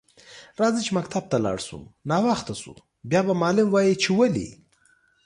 راځه 0.61 0.79
چی 0.85 0.91
مکتب 0.99 1.23
ته 1.31 1.37
لاړ 1.45 1.57
شو 1.67 1.79
ناوخته 2.09 2.53
شو 2.61 2.73
بیا 3.09 3.21
به 3.27 3.33
معلم 3.41 3.67
وایی 3.71 3.95
چی 4.03 4.09
ولی 4.13 4.49